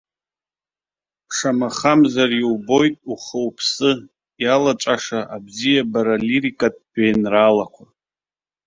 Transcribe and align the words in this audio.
Шамахамзар 1.35 2.31
иубоит 2.41 2.95
ухыуԥсы 3.11 3.89
иалаҵәаша 4.43 5.19
абзиабара-лирикатә 5.35 6.81
жәеинраалақәа. 6.91 7.83